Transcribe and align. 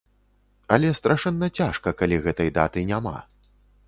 Але 0.77 0.87
страшэнна, 0.99 1.49
цяжка, 1.59 1.93
калі 1.99 2.17
гэтай 2.29 2.49
даты 2.57 2.85
няма. 2.93 3.15